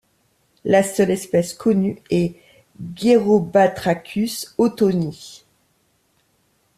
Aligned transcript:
La 0.65 0.81
seule 0.81 1.11
espèce 1.11 1.53
connue 1.53 2.01
est 2.09 2.33
Gerobatrachus 2.95 4.47
hottoni. 4.57 5.45